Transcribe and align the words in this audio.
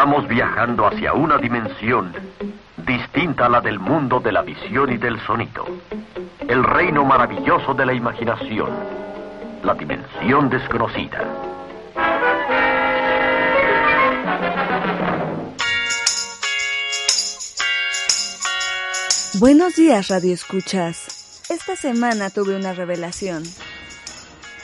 Estamos 0.00 0.26
viajando 0.28 0.86
hacia 0.86 1.12
una 1.12 1.36
dimensión 1.36 2.10
distinta 2.86 3.44
a 3.44 3.48
la 3.50 3.60
del 3.60 3.78
mundo 3.78 4.18
de 4.18 4.32
la 4.32 4.40
visión 4.40 4.90
y 4.90 4.96
del 4.96 5.20
sonido. 5.26 5.66
El 6.48 6.64
reino 6.64 7.04
maravilloso 7.04 7.74
de 7.74 7.84
la 7.84 7.92
imaginación. 7.92 8.70
La 9.62 9.74
dimensión 9.74 10.48
desconocida. 10.48 11.22
Buenos 19.38 19.76
días, 19.76 20.08
Radio 20.08 20.32
Escuchas. 20.32 21.44
Esta 21.50 21.76
semana 21.76 22.30
tuve 22.30 22.56
una 22.56 22.72
revelación. 22.72 23.42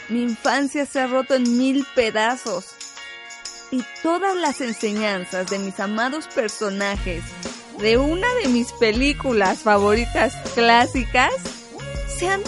Mi 0.08 0.22
infancia 0.22 0.86
se 0.86 1.00
ha 1.00 1.06
roto 1.06 1.34
en 1.34 1.58
mil 1.58 1.84
pedazos 1.94 2.75
y 3.70 3.84
todas 4.02 4.36
las 4.36 4.60
enseñanzas 4.60 5.50
de 5.50 5.58
mis 5.58 5.78
amados 5.80 6.28
personajes 6.28 7.22
de 7.78 7.98
una 7.98 8.32
de 8.42 8.48
mis 8.48 8.72
películas 8.72 9.58
favoritas 9.58 10.34
clásicas 10.54 11.32
se 12.16 12.28
han 12.28 12.40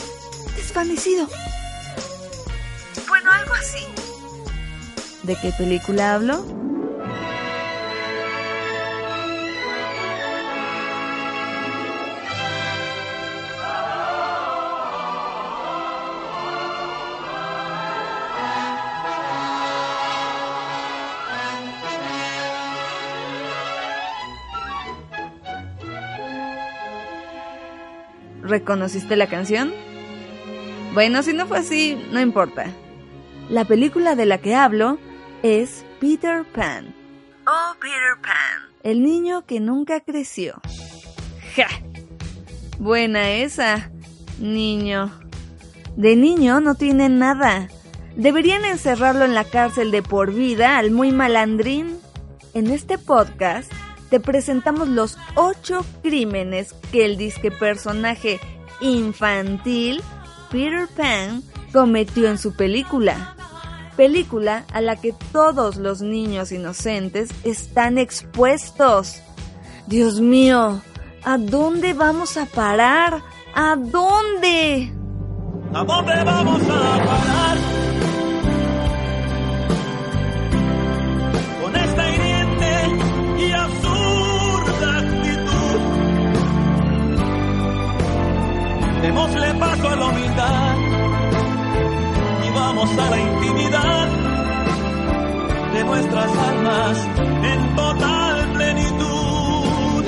desvanecido. 0.56 1.28
Bueno, 3.08 3.30
algo 3.32 3.54
así. 3.54 3.84
¿De 5.24 5.36
qué 5.36 5.52
película 5.52 6.14
hablo? 6.14 6.67
¿Reconociste 28.48 29.14
la 29.14 29.26
canción? 29.26 29.74
Bueno, 30.94 31.22
si 31.22 31.34
no 31.34 31.46
fue 31.46 31.58
así, 31.58 32.02
no 32.12 32.20
importa. 32.20 32.66
La 33.50 33.66
película 33.66 34.14
de 34.14 34.24
la 34.24 34.38
que 34.38 34.54
hablo 34.54 34.98
es 35.42 35.84
Peter 36.00 36.44
Pan. 36.44 36.94
Oh, 37.46 37.74
Peter 37.78 38.16
Pan. 38.22 38.72
El 38.82 39.02
niño 39.02 39.44
que 39.44 39.60
nunca 39.60 40.00
creció. 40.00 40.60
¡Ja! 41.54 41.66
Buena 42.78 43.32
esa, 43.32 43.90
niño. 44.38 45.12
De 45.96 46.16
niño 46.16 46.60
no 46.60 46.74
tiene 46.74 47.10
nada. 47.10 47.68
Deberían 48.16 48.64
encerrarlo 48.64 49.26
en 49.26 49.34
la 49.34 49.44
cárcel 49.44 49.90
de 49.90 50.02
por 50.02 50.32
vida 50.32 50.78
al 50.78 50.90
muy 50.90 51.12
malandrín. 51.12 51.98
En 52.54 52.68
este 52.68 52.96
podcast 52.96 53.70
te 54.10 54.20
presentamos 54.20 54.88
los 54.88 55.18
ocho 55.34 55.84
crímenes 56.02 56.74
que 56.92 57.04
el 57.04 57.16
disque 57.16 57.50
personaje 57.50 58.40
infantil 58.80 60.02
Peter 60.50 60.88
Pan 60.96 61.42
cometió 61.72 62.28
en 62.28 62.38
su 62.38 62.54
película. 62.54 63.34
Película 63.96 64.64
a 64.72 64.80
la 64.80 64.96
que 64.96 65.12
todos 65.32 65.76
los 65.76 66.00
niños 66.00 66.52
inocentes 66.52 67.30
están 67.44 67.98
expuestos. 67.98 69.20
Dios 69.86 70.20
mío, 70.20 70.80
¿a 71.24 71.38
dónde 71.38 71.94
vamos 71.94 72.36
a 72.36 72.46
parar? 72.46 73.22
¿A 73.54 73.76
dónde? 73.76 74.92
¿A 75.74 75.84
dónde 75.84 76.24
vamos 76.24 76.62
a 76.62 77.04
parar? 77.04 77.67
Démosle 89.28 89.54
paso 89.58 89.88
a 89.88 89.96
la 89.96 90.06
humildad 90.06 90.76
y 92.46 92.50
vamos 92.50 92.90
a 92.98 93.10
la 93.10 93.20
intimidad 93.20 94.08
de 95.74 95.84
nuestras 95.84 96.38
almas 96.38 97.08
en 97.44 97.76
total 97.76 98.52
plenitud. 98.54 100.04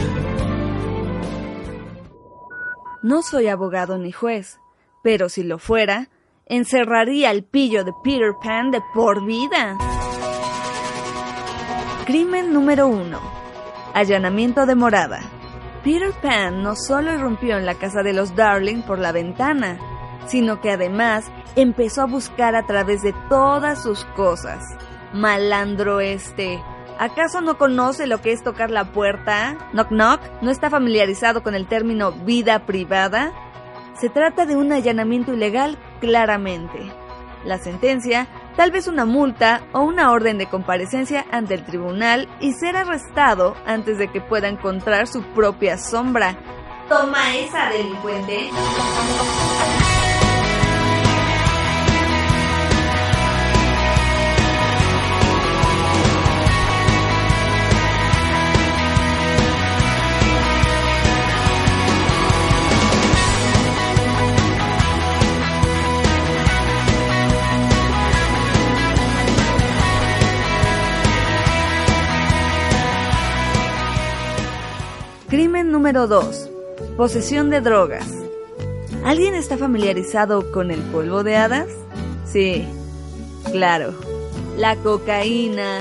No 3.03 3.23
soy 3.23 3.49
abogado 3.49 3.99
ni 3.99 4.11
juez, 4.11 4.59
pero 5.03 5.29
si 5.29 5.43
lo 5.43 5.59
fuera, 5.59 6.09
encerraría 6.47 7.29
al 7.29 7.45
pillo 7.45 7.85
de 7.85 7.93
Peter 8.03 8.33
Pan 8.43 8.71
de 8.71 8.81
por 8.95 9.27
vida. 9.27 9.77
Crimen 12.07 12.55
número 12.55 12.89
1. 12.89 13.21
Allanamiento 13.93 14.65
de 14.65 14.75
morada. 14.75 15.40
Peter 15.83 16.13
Pan 16.21 16.63
no 16.63 16.77
solo 16.77 17.13
irrumpió 17.13 17.57
en 17.57 17.65
la 17.65 17.75
casa 17.75 18.03
de 18.03 18.13
los 18.13 18.37
Darling 18.37 18.83
por 18.83 18.99
la 18.99 19.13
ventana, 19.13 19.79
sino 20.27 20.61
que 20.61 20.71
además 20.71 21.25
empezó 21.57 22.03
a 22.03 22.07
buscar 22.07 22.55
a 22.55 22.67
través 22.67 23.03
de 23.03 23.15
todas 23.29 23.83
sus 23.83 24.05
cosas. 24.17 24.63
Malandro 25.13 26.01
este. 26.01 26.63
¿Acaso 26.99 27.41
no 27.41 27.57
conoce 27.57 28.07
lo 28.07 28.21
que 28.21 28.33
es 28.33 28.43
tocar 28.43 28.71
la 28.71 28.93
puerta? 28.93 29.57
Knock 29.73 29.89
knock. 29.89 30.21
¿No 30.43 30.51
está 30.51 30.69
familiarizado 30.69 31.43
con 31.43 31.55
el 31.55 31.67
término 31.67 32.13
vida 32.13 32.67
privada? 32.67 33.33
Se 33.99 34.11
trata 34.11 34.45
de 34.45 34.57
un 34.57 34.73
allanamiento 34.73 35.33
ilegal 35.33 35.79
claramente. 36.01 36.93
La 37.45 37.59
sentencia, 37.59 38.29
tal 38.57 38.71
vez 38.71 38.89
una 38.89 39.05
multa 39.05 39.63
o 39.73 39.81
una 39.81 40.11
orden 40.11 40.39
de 40.39 40.47
comparecencia 40.47 41.25
ante 41.31 41.55
el 41.55 41.65
tribunal 41.65 42.29
y 42.41 42.53
ser 42.53 42.77
arrestado 42.77 43.55
antes 43.67 43.99
de 43.99 44.09
que 44.09 44.21
pueda 44.21 44.49
encontrar 44.49 45.07
su 45.07 45.23
propia 45.23 45.79
sombra. 45.79 46.37
Toma 46.89 47.37
esa, 47.37 47.71
delincuente. 47.71 48.51
Número 75.93 76.07
2. 76.07 76.51
Posesión 76.97 77.51
de 77.51 77.61
drogas. 77.61 78.07
¿Alguien 79.05 79.35
está 79.35 79.59
familiarizado 79.59 80.53
con 80.53 80.71
el 80.71 80.79
polvo 80.83 81.25
de 81.25 81.35
hadas? 81.35 81.67
Sí, 82.25 82.65
claro. 83.51 83.93
La 84.57 84.77
cocaína. 84.77 85.81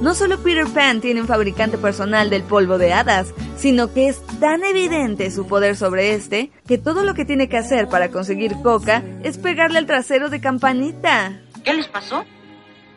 No 0.00 0.14
solo 0.14 0.38
Peter 0.38 0.66
Pan 0.68 1.02
tiene 1.02 1.20
un 1.20 1.26
fabricante 1.26 1.76
personal 1.76 2.30
del 2.30 2.44
polvo 2.44 2.78
de 2.78 2.94
hadas, 2.94 3.34
sino 3.58 3.92
que 3.92 4.08
es 4.08 4.22
tan 4.40 4.64
evidente 4.64 5.30
su 5.30 5.46
poder 5.46 5.76
sobre 5.76 6.14
este 6.14 6.50
que 6.66 6.78
todo 6.78 7.04
lo 7.04 7.12
que 7.12 7.26
tiene 7.26 7.50
que 7.50 7.58
hacer 7.58 7.88
para 7.88 8.08
conseguir 8.08 8.54
coca 8.62 9.02
es 9.22 9.36
pegarle 9.36 9.76
al 9.76 9.86
trasero 9.86 10.30
de 10.30 10.40
campanita. 10.40 11.42
¿Qué 11.62 11.74
les 11.74 11.88
pasó? 11.88 12.24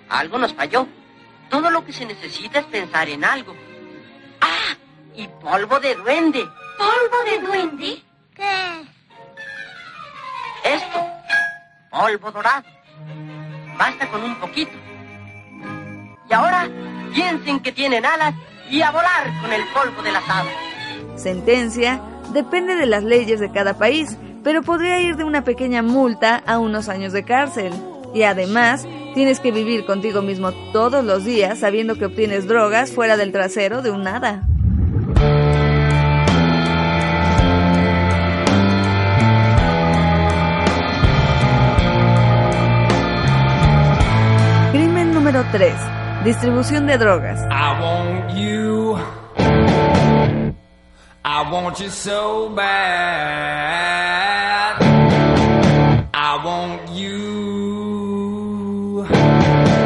Algo 0.08 0.38
nos 0.38 0.54
falló. 0.54 0.88
Todo 1.50 1.70
lo 1.70 1.84
que 1.84 1.92
se 1.92 2.06
necesita 2.06 2.60
es 2.60 2.66
pensar 2.68 3.10
en 3.10 3.26
algo. 3.26 3.54
Y 5.16 5.28
polvo 5.42 5.80
de 5.80 5.96
duende. 5.96 6.46
¿Polvo 6.78 7.24
de 7.26 7.40
duende? 7.48 8.04
¿Qué? 8.36 8.86
Esto. 10.64 11.08
Polvo 11.90 12.32
dorado. 12.32 12.66
Basta 13.78 14.10
con 14.10 14.24
un 14.24 14.36
poquito. 14.40 14.74
Y 16.30 16.34
ahora 16.34 16.68
piensen 17.14 17.60
que 17.60 17.72
tienen 17.72 18.06
alas 18.06 18.34
y 18.70 18.82
a 18.82 18.92
volar 18.92 19.32
con 19.42 19.54
el 19.54 19.64
polvo 19.68 20.02
de 20.02 20.12
las 20.12 20.24
hadas. 20.28 20.54
Sentencia, 21.16 22.02
Depende 22.36 22.76
de 22.76 22.86
las 22.86 23.04
leyes 23.04 23.40
de 23.40 23.52
cada 23.52 23.78
país, 23.78 24.18
pero 24.44 24.62
podría 24.62 25.00
ir 25.00 25.16
de 25.16 25.24
una 25.24 25.44
pequeña 25.44 25.82
multa 25.82 26.44
a 26.46 26.60
unos 26.60 26.90
años 26.90 27.14
de 27.14 27.24
cárcel. 27.24 27.72
Y 28.14 28.24
además, 28.24 28.86
tienes 29.14 29.40
que 29.40 29.52
vivir 29.52 29.86
contigo 29.86 30.22
mismo 30.22 30.52
todos 30.74 31.04
los 31.04 31.24
días 31.24 31.60
sabiendo 31.60 31.96
que 31.96 32.06
obtienes 32.06 32.48
drogas 32.48 32.92
fuera 32.92 33.16
del 33.16 33.32
trasero 33.32 33.82
de 33.82 33.92
un 33.92 34.04
nada. 34.04 34.44
3. 45.56 45.74
Distribución 46.26 46.86
de 46.86 46.98
drogas. 46.98 47.40
I 47.50 47.80
want 47.80 48.34
you. 48.36 48.98
I 51.24 51.50
want 51.50 51.80
you 51.80 51.90
so 51.90 52.50
bad. 52.50 53.96
I 56.14 56.38
want 56.44 56.92
you. 56.92 58.26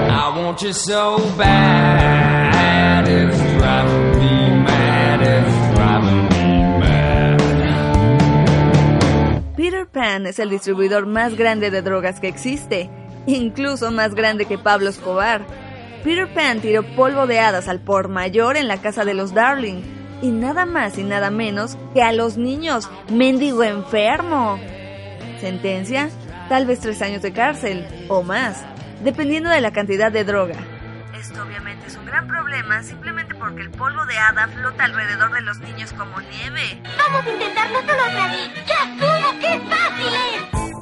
I 0.10 0.34
want 0.36 0.60
you 0.64 0.74
so 0.74 1.20
bad. 1.38 3.08
It's 3.08 3.38
driving 3.60 4.18
me 4.18 4.50
mad. 4.64 5.22
It's 5.22 5.76
driving 5.76 6.30
me 6.30 6.64
mad. 6.80 7.38
Peter 9.56 9.86
Pan 9.86 10.26
es 10.26 10.40
el 10.40 10.50
distribuidor 10.50 11.06
más 11.06 11.36
grande 11.38 11.70
de 11.70 11.84
drogas 11.84 12.20
que 12.20 12.28
existe, 12.28 12.90
incluso 13.26 13.92
más 13.92 14.16
grande 14.16 14.46
que 14.46 14.58
Pablo 14.58 14.90
Escobar. 14.90 15.46
Peter 16.04 16.34
Pan 16.34 16.62
tiró 16.62 16.84
polvo 16.96 17.28
de 17.28 17.40
hadas 17.40 17.68
al 17.68 17.80
por 17.80 18.08
mayor 18.08 18.58
en 18.58 18.68
la 18.68 18.78
casa 18.78 19.04
de 19.06 19.14
los 19.14 19.34
Darling, 19.34 19.82
y 20.22 20.32
nada 20.32 20.66
más 20.66 20.98
y 20.98 21.04
nada 21.04 21.30
menos 21.30 21.78
que 21.94 22.04
a 22.04 22.12
los 22.12 22.38
niños, 22.38 22.90
mendigo 23.12 23.64
enfermo. 23.64 24.60
Sentencia, 25.40 26.10
tal 26.50 26.66
vez 26.66 26.80
tres 26.80 27.02
años 27.02 27.22
de 27.22 27.32
cárcel 27.32 27.86
o 28.10 28.24
más, 28.24 28.64
dependiendo 29.04 29.50
de 29.50 29.62
la 29.62 29.72
cantidad 29.72 30.12
de 30.12 30.24
droga. 30.24 30.56
Esto 31.18 31.44
obviamente 31.44 31.88
es 31.88 31.98
un 31.98 32.06
gran 32.06 32.28
problema 32.28 32.82
simplemente 32.84 33.36
porque 33.36 33.62
el 33.62 33.72
polvo 33.72 34.06
de 34.06 34.18
hada 34.18 34.48
flota 34.48 34.86
alrededor 34.86 35.34
de 35.34 35.42
los 35.42 35.60
niños 35.60 35.94
como 35.94 36.20
nieve. 36.22 36.82
Vamos 36.98 37.26
a 37.26 37.30
intentarlo 37.30 37.80
solo 37.80 38.04
otra 38.08 38.28
vez. 38.28 38.52
¡Ya 38.66 38.92
estuvo! 38.92 39.40
¡Qué 39.40 39.60
fácil 39.70 40.74
es! 40.74 40.79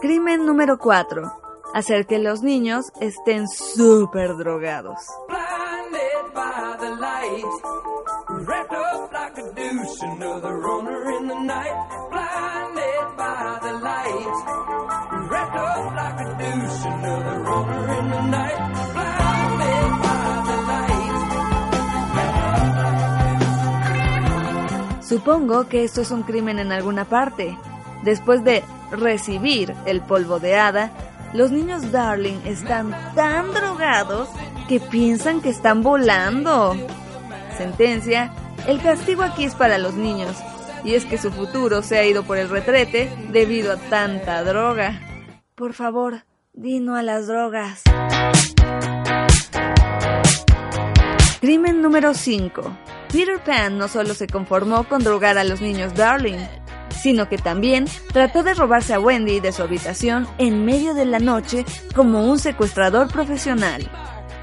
Crimen 0.00 0.46
número 0.46 0.78
4. 0.78 1.32
Hacer 1.74 2.06
que 2.06 2.20
los 2.20 2.42
niños 2.42 2.92
estén 3.00 3.48
súper 3.48 4.36
drogados. 4.36 4.96
Supongo 25.02 25.66
que 25.66 25.82
esto 25.82 26.02
es 26.02 26.12
un 26.12 26.22
crimen 26.22 26.60
en 26.60 26.70
alguna 26.70 27.04
parte. 27.04 27.58
Después 28.04 28.44
de 28.44 28.62
recibir 28.90 29.74
el 29.86 30.00
polvo 30.00 30.40
de 30.40 30.56
hada, 30.56 30.90
los 31.34 31.50
niños 31.50 31.92
Darling 31.92 32.38
están 32.44 32.94
tan 33.14 33.52
drogados 33.52 34.28
que 34.68 34.80
piensan 34.80 35.40
que 35.40 35.50
están 35.50 35.82
volando. 35.82 36.74
Sentencia, 37.56 38.32
el 38.66 38.80
castigo 38.80 39.22
aquí 39.22 39.44
es 39.44 39.54
para 39.54 39.78
los 39.78 39.94
niños, 39.94 40.36
y 40.84 40.94
es 40.94 41.04
que 41.04 41.18
su 41.18 41.30
futuro 41.30 41.82
se 41.82 41.98
ha 41.98 42.04
ido 42.04 42.22
por 42.22 42.38
el 42.38 42.48
retrete 42.48 43.10
debido 43.30 43.72
a 43.72 43.76
tanta 43.76 44.42
droga. 44.44 45.00
Por 45.54 45.74
favor, 45.74 46.24
dino 46.52 46.96
a 46.96 47.02
las 47.02 47.26
drogas. 47.26 47.82
Crimen 51.40 51.82
número 51.82 52.14
5. 52.14 52.62
Peter 53.12 53.38
Pan 53.38 53.78
no 53.78 53.88
solo 53.88 54.12
se 54.12 54.26
conformó 54.26 54.84
con 54.84 55.02
drogar 55.02 55.38
a 55.38 55.44
los 55.44 55.60
niños 55.60 55.94
Darling, 55.94 56.38
sino 57.00 57.28
que 57.28 57.38
también 57.38 57.86
trató 58.12 58.42
de 58.42 58.54
robarse 58.54 58.94
a 58.94 59.00
Wendy 59.00 59.40
de 59.40 59.52
su 59.52 59.62
habitación 59.62 60.26
en 60.38 60.64
medio 60.64 60.94
de 60.94 61.04
la 61.04 61.18
noche 61.18 61.64
como 61.94 62.26
un 62.26 62.38
secuestrador 62.38 63.10
profesional. 63.12 63.90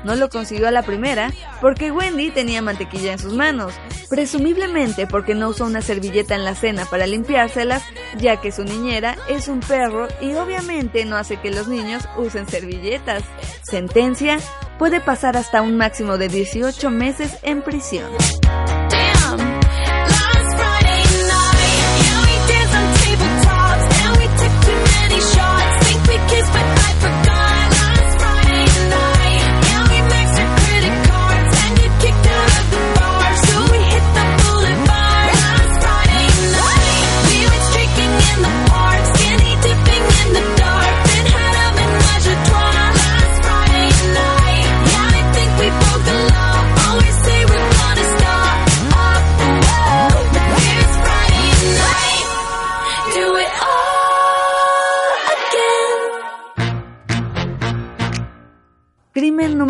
No 0.05 0.13
lo 0.13 0.29
consiguió 0.29 0.67
a 0.67 0.71
la 0.71 0.83
primera 0.83 1.33
porque 1.61 1.91
Wendy 1.91 2.29
tenía 2.29 2.61
mantequilla 2.61 3.13
en 3.13 3.19
sus 3.19 3.33
manos, 3.33 3.73
presumiblemente 4.07 5.07
porque 5.07 5.33
no 5.33 5.49
usó 5.49 5.65
una 5.65 5.81
servilleta 5.81 6.35
en 6.35 6.45
la 6.45 6.53
cena 6.53 6.85
para 6.85 7.07
limpiárselas, 7.07 7.83
ya 8.19 8.39
que 8.39 8.51
su 8.51 8.63
niñera 8.63 9.17
es 9.27 9.47
un 9.47 9.61
perro 9.61 10.07
y 10.21 10.35
obviamente 10.35 11.05
no 11.05 11.17
hace 11.17 11.37
que 11.37 11.49
los 11.49 11.67
niños 11.67 12.07
usen 12.17 12.47
servilletas. 12.47 13.23
Sentencia 13.63 14.37
puede 14.77 15.01
pasar 15.01 15.37
hasta 15.37 15.63
un 15.63 15.75
máximo 15.75 16.19
de 16.19 16.29
18 16.29 16.91
meses 16.91 17.39
en 17.41 17.63
prisión. 17.63 18.11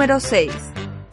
Número 0.05 0.19
6. 0.19 0.51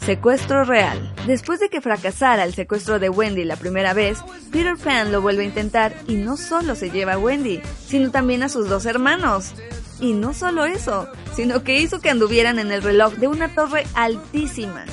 Secuestro 0.05 0.65
real. 0.65 1.15
Después 1.27 1.61
de 1.61 1.71
que 1.71 1.81
fracasara 1.81 2.45
el 2.45 2.53
secuestro 2.53 2.99
de 2.99 3.09
Wendy 3.09 3.43
la 3.43 3.57
primera 3.57 3.95
vez, 3.95 4.19
Peter 4.51 4.77
Pan 4.77 5.11
lo 5.11 5.23
vuelve 5.23 5.45
a 5.45 5.47
intentar 5.47 5.95
y 6.07 6.17
no 6.17 6.37
solo 6.37 6.75
se 6.75 6.91
lleva 6.91 7.15
a 7.15 7.19
Wendy, 7.19 7.63
sino 7.87 8.11
también 8.11 8.43
a 8.43 8.51
sus 8.51 8.69
dos 8.69 8.85
hermanos. 8.85 9.55
Y 9.99 10.13
no 10.13 10.35
solo 10.35 10.67
eso, 10.67 11.09
sino 11.35 11.65
que 11.65 11.81
hizo 11.81 12.01
que 12.01 12.11
anduvieran 12.11 12.59
en 12.59 12.71
el 12.71 12.83
reloj 12.83 13.15
de 13.15 13.29
una 13.29 13.55
torre 13.55 13.87
altísima, 13.95 14.85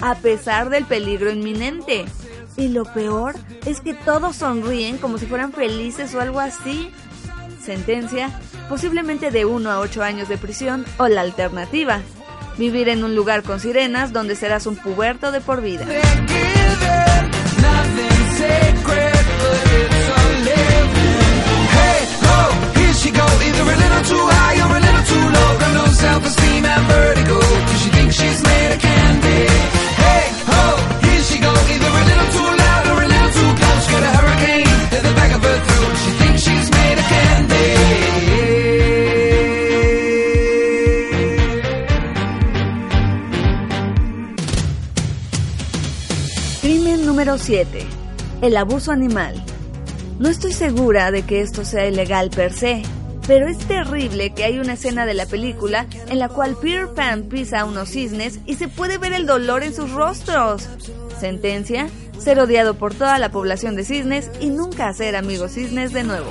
a 0.00 0.14
pesar 0.14 0.70
del 0.70 0.86
peligro 0.86 1.30
inminente. 1.30 2.06
Y 2.56 2.68
lo 2.68 2.84
peor 2.84 3.34
es 3.66 3.82
que 3.82 3.92
todos 3.92 4.36
sonríen 4.36 4.96
como 4.96 5.18
si 5.18 5.26
fueran 5.26 5.52
felices 5.52 6.14
o 6.14 6.22
algo 6.22 6.40
así. 6.40 6.90
Sentencia, 7.62 8.30
posiblemente 8.70 9.30
de 9.30 9.44
1 9.44 9.70
a 9.70 9.80
8 9.80 10.02
años 10.02 10.30
de 10.30 10.38
prisión 10.38 10.86
o 10.96 11.06
la 11.08 11.20
alternativa, 11.20 12.00
vivir 12.58 12.88
en 12.88 13.04
un 13.04 13.14
lugar 13.14 13.42
con 13.42 13.60
sirenas 13.60 14.12
donde 14.12 14.36
serás 14.36 14.66
un 14.66 14.76
puberto 14.76 15.32
de 15.32 15.40
por 15.40 15.62
vida. 15.62 15.86
7. 47.64 47.86
El 48.40 48.56
abuso 48.56 48.90
animal. 48.90 49.40
No 50.18 50.28
estoy 50.28 50.52
segura 50.52 51.12
de 51.12 51.22
que 51.22 51.40
esto 51.40 51.64
sea 51.64 51.86
ilegal 51.86 52.30
per 52.30 52.52
se, 52.52 52.82
pero 53.26 53.46
es 53.46 53.58
terrible 53.58 54.34
que 54.34 54.44
hay 54.44 54.58
una 54.58 54.72
escena 54.72 55.06
de 55.06 55.14
la 55.14 55.26
película 55.26 55.86
en 56.08 56.18
la 56.18 56.28
cual 56.28 56.56
Peter 56.60 56.88
Pan 56.88 57.24
pisa 57.24 57.60
a 57.60 57.64
unos 57.64 57.90
cisnes 57.90 58.40
y 58.46 58.54
se 58.54 58.66
puede 58.66 58.98
ver 58.98 59.12
el 59.12 59.26
dolor 59.26 59.62
en 59.62 59.74
sus 59.74 59.92
rostros. 59.92 60.68
Sentencia, 61.20 61.88
ser 62.18 62.40
odiado 62.40 62.74
por 62.74 62.94
toda 62.94 63.18
la 63.20 63.30
población 63.30 63.76
de 63.76 63.84
cisnes 63.84 64.28
y 64.40 64.50
nunca 64.50 64.88
hacer 64.88 65.14
amigos 65.14 65.52
cisnes 65.52 65.92
de 65.92 66.02
nuevo. 66.02 66.30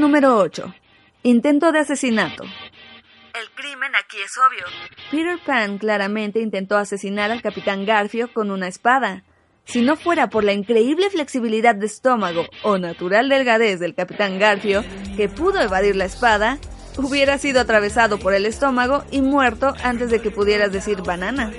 Número 0.00 0.36
8. 0.38 0.74
Intento 1.22 1.72
de 1.72 1.80
asesinato. 1.80 2.44
El 2.44 3.50
crimen 3.54 3.94
aquí 3.96 4.16
es 4.24 4.32
obvio. 4.38 4.64
Peter 5.10 5.38
Pan 5.44 5.78
claramente 5.78 6.40
intentó 6.40 6.76
asesinar 6.76 7.30
al 7.30 7.42
capitán 7.42 7.84
Garfio 7.84 8.32
con 8.32 8.50
una 8.50 8.68
espada. 8.68 9.24
Si 9.64 9.82
no 9.82 9.96
fuera 9.96 10.30
por 10.30 10.44
la 10.44 10.52
increíble 10.52 11.10
flexibilidad 11.10 11.74
de 11.74 11.86
estómago 11.86 12.46
o 12.62 12.78
natural 12.78 13.28
delgadez 13.28 13.80
del 13.80 13.94
capitán 13.94 14.38
Garfio, 14.38 14.84
que 15.16 15.28
pudo 15.28 15.60
evadir 15.60 15.96
la 15.96 16.04
espada, 16.04 16.58
hubiera 16.96 17.36
sido 17.38 17.60
atravesado 17.60 18.18
por 18.18 18.32
el 18.32 18.46
estómago 18.46 19.04
y 19.10 19.22
muerto 19.22 19.74
antes 19.82 20.10
de 20.10 20.20
que 20.20 20.30
pudieras 20.30 20.72
decir 20.72 21.02
banana. 21.02 21.52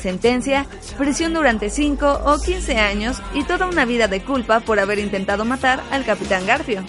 Sentencia, 0.00 0.66
prisión 0.96 1.34
durante 1.34 1.70
5 1.70 2.22
o 2.24 2.40
15 2.40 2.78
años 2.78 3.20
y 3.34 3.44
toda 3.44 3.66
una 3.66 3.84
vida 3.84 4.08
de 4.08 4.22
culpa 4.22 4.60
por 4.60 4.78
haber 4.78 4.98
intentado 4.98 5.44
matar 5.44 5.82
al 5.90 6.04
capitán 6.04 6.46
Garfio. 6.46 6.84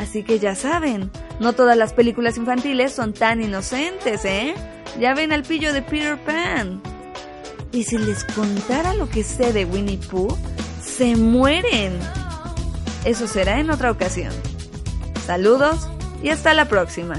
Así 0.00 0.22
que 0.22 0.38
ya 0.38 0.54
saben, 0.54 1.10
no 1.40 1.52
todas 1.52 1.76
las 1.76 1.92
películas 1.92 2.38
infantiles 2.38 2.90
son 2.90 3.12
tan 3.12 3.42
inocentes, 3.42 4.24
¿eh? 4.24 4.54
Ya 4.98 5.12
ven 5.12 5.30
al 5.30 5.42
pillo 5.42 5.74
de 5.74 5.82
Peter 5.82 6.16
Pan. 6.16 6.80
Y 7.70 7.84
si 7.84 7.98
les 7.98 8.24
contara 8.24 8.94
lo 8.94 9.10
que 9.10 9.22
sé 9.22 9.52
de 9.52 9.66
Winnie 9.66 9.98
Pooh, 9.98 10.34
se 10.82 11.16
mueren. 11.16 11.98
Eso 13.04 13.28
será 13.28 13.60
en 13.60 13.70
otra 13.70 13.90
ocasión. 13.90 14.32
Saludos 15.26 15.86
y 16.22 16.30
hasta 16.30 16.54
la 16.54 16.64
próxima. 16.64 17.16